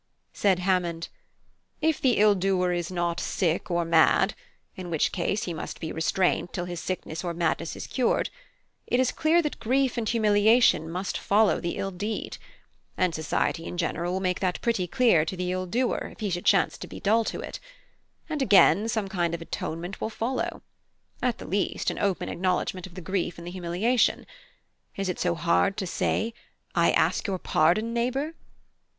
[0.33, 1.09] Said Hammond:
[1.79, 4.33] "If the ill doer is not sick or mad
[4.75, 8.31] (in which case he must be restrained till his sickness or madness is cured)
[8.87, 12.39] it is clear that grief and humiliation must follow the ill deed;
[12.97, 16.31] and society in general will make that pretty clear to the ill doer if he
[16.31, 17.59] should chance to be dull to it;
[18.27, 20.63] and again, some kind of atonement will follow,
[21.21, 24.25] at the least, an open acknowledgement of the grief and humiliation.
[24.95, 26.33] Is it so hard to say,
[26.73, 28.33] I ask your pardon, neighbour?